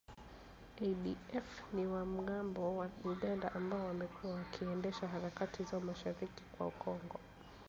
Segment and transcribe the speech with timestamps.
[0.89, 7.19] ADF ni wanamgambo wa Uganda ambao wamekuwa wakiendesha harakati zao mashariki mwa Kongo